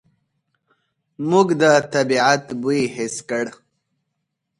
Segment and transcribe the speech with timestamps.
[1.29, 1.63] موږ د
[1.93, 3.45] طبعیت بوی حس کړ.